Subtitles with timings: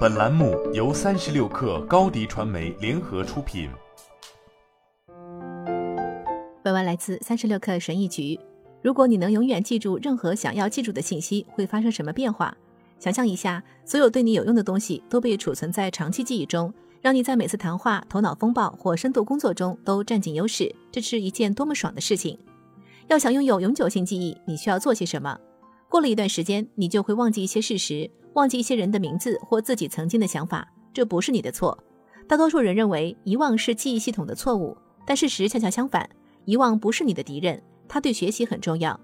[0.00, 3.70] 本栏目由三十六氪高低传媒联合出品。
[6.62, 8.38] 本文来自三十六氪神译局。
[8.82, 12.52] 如果你能永远记住任何想要记住的信息，会发生什么变化？
[12.98, 20.74] 想象一下，所有对你有用的东西都被储存在长期记忆中，让你在每次谈话、头脑风暴或深度工作中都占尽优势。
[20.92, 22.38] 这是一件多么爽的事情！
[23.08, 25.38] 要想拥有永久性记忆，你需要做些什么？
[25.88, 30.66] 过了一段时间，你就会忘记一些事实，忘记一些人的名字或自己曾经的想法。
[30.92, 31.78] 这不是你的错。
[32.26, 34.76] 大多数人认为遗忘是记忆系统的错误，
[35.06, 36.08] 但事实恰恰相反，
[36.44, 37.60] 遗忘不是你的敌人。
[37.88, 38.98] 它对学习很重要。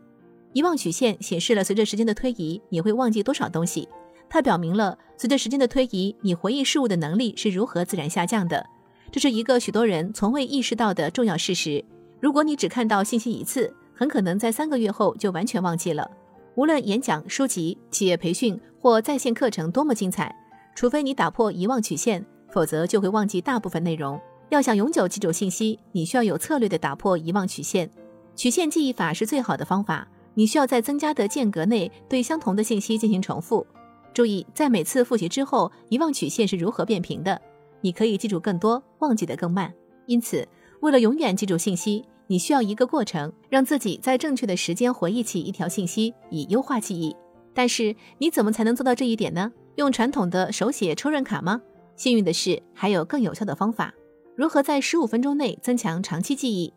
[0.52, 3.88] 遗忘曲线显示了随着时间的推移，你会忘记多少东西。
[4.28, 8.64] 它表明了随着时间的推移，你回忆事物的能力是如何自然下降的。
[9.12, 11.84] 这是一个许多人从未意识到的重要事实。
[12.20, 16.10] 如果你只看到信息一次，很可能在三个月后就完全忘记了。
[16.56, 20.34] 无论演讲、书籍、企业培训或在线课程多么精彩，
[20.74, 24.18] 除非你打破遗忘曲线，否则就会忘记大部分内容。
[24.48, 27.90] 要想永久记住信息，你需要有策略地打破遗忘曲线。
[28.34, 30.08] 曲线记忆法是最好的方法。
[30.32, 33.66] 你需要在增加的间隔内对相同的信息进行重复。
[34.12, 37.40] 注意，在每次复习之后，遗忘曲线是如何变平的。
[37.80, 39.72] 你可以记住更多，忘记的更慢。
[40.06, 40.46] 因此，
[40.80, 47.14] 为了永远记住信息，你需要一个过程，让自己在正确的时间回忆起一条信息，以优化记忆。
[47.54, 49.52] 但是，你怎么才能做到这一点呢？
[49.76, 51.60] 用传统的手写抽认卡吗？
[51.94, 53.94] 幸运的是，还有更有效的方法。
[54.34, 56.72] 如何在十五分钟内增强长期记忆？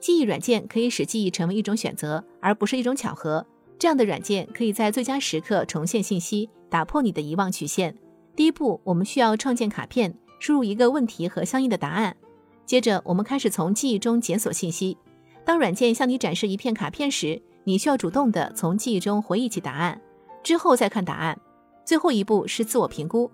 [0.00, 3.46] 记忆软件可以使记忆成为一种选择，而不是一种巧合。
[3.78, 7.96] 这样的软件可以在最佳时刻重现信息，打破你的遗忘曲线。
[8.34, 12.16] 第一步，我们需要创建卡片，输入一个问题和相应的答案。
[12.66, 14.96] 接着，我们开始从记忆中检索信息。
[15.44, 20.00] 当软件向你展示一片卡片时，你需要主动的从记忆中回忆起答案，
[20.42, 21.38] 之后再看答案。
[21.84, 23.30] 最后一步是自我评估，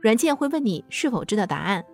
[0.00, 1.84] 软件会问你是否知道答案。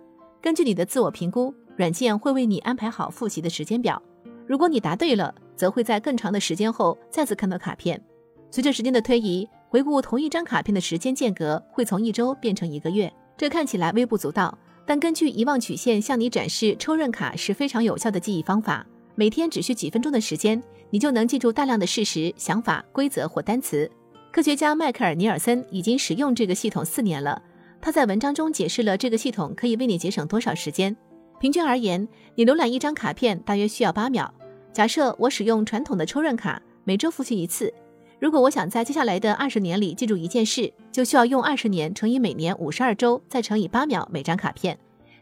[0.41, 4.01] 根据你的自我评估，软件会为你安排好复习的时间表。
[4.45, 8.01] 如果你答对了，则会在更长的时间后再次看到卡片。
[8.49, 13.11] 随着时间的推移，回顾同一张卡片的时间间隔会从一周变成一个月。
[13.35, 18.87] 这看起来微不足道，但根据遗忘曲线向你展示，抽认卡是非常有效的记忆方法。
[19.15, 23.91] 每天只需几分钟的时间，你就能记住大量的事实、想法、规则或单词。
[24.31, 27.41] 科学家迈克尔·尼尔森已经使用这个系统四年了。
[27.81, 30.95] 他在文章中解释了这个系统可以为你节省多少时间。
[31.37, 34.33] 平均而言，你浏览一张卡片大约需要八秒。
[34.71, 37.73] 假设我使用传统的抽认卡，每周复习一次。
[38.19, 44.77] 如果我想在接下来的二十年里记住一件事，就需要用二十年乘以每年五十二周，再乘以八秒每张卡片。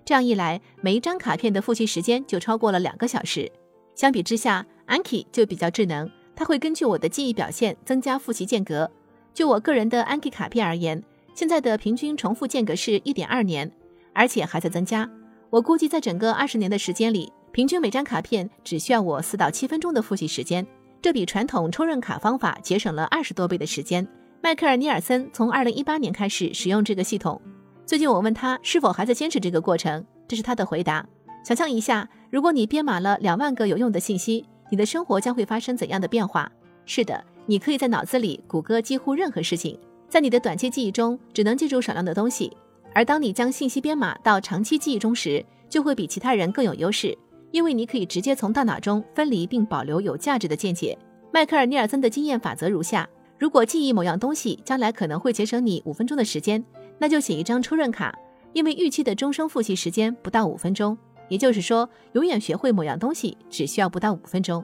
[0.05, 3.51] 这样一来，每一张卡片的复习时间就超过了两个小时。
[3.95, 8.89] 相比之下，Anki 就比较智能，它会根据我的记忆表现增加复习间隔。
[9.33, 13.69] 就我个人的 Anki 卡片而言，现在的平均重复间隔是一点二年，
[14.13, 15.09] 而且还在增加。
[15.49, 20.65] 我估计在整个二十年的时间里，平均每张卡片只需要我四到七分钟的复习时间，
[21.01, 24.07] 这比传统抽认卡方法节省了二十多倍的时间。
[24.41, 27.41] 迈克尔·尼尔森从二零一八年开始使用这个系统。
[27.85, 31.07] 最近我问他是否还在坚持这个过程，这是他的回答：
[31.43, 36.51] 想象一下，如果你编码了两万个有用的信息，你的生活将会发生怎样的变化？
[36.85, 39.79] 是的，你可以在脑子里谷歌几乎任何事情，
[40.09, 42.55] 在你的短期记忆中只能记住少量的东西。
[42.93, 47.17] 而当你将信息编码到长期记忆中时，就会比其他人更有优势，
[47.55, 50.97] 因为你可以直接从大脑中分离并保留有价值的见解。
[51.31, 53.07] 迈克尔·尼尔森的经验法则如下：
[53.39, 56.61] 如果记忆某样东西将来可能会节省你五分钟的时间，
[56.99, 58.13] 那就写一张出认卡，
[58.51, 60.97] 因为预期的终生复习时间不到五分钟。
[61.29, 64.61] 也就是说，永远学会某样东西只需要不到五分钟。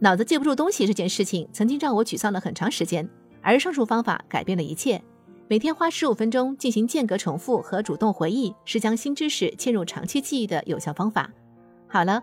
[0.00, 3.08] 脑子记不住东西这件事情曾经让我沮丧了很长时间，
[3.40, 5.00] 而上述方法改变了一切。
[5.46, 11.30] 每天花十五分钟进行间隔重复和主动回忆，是将新知识嵌入长期记忆的有效方法。
[11.86, 12.22] 好了，